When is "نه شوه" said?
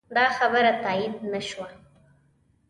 1.31-1.67